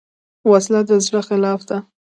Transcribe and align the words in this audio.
وسله 0.49 0.81
د 0.89 0.91
زړه 1.05 1.21
خلاف 1.27 1.61
ده 1.69 1.77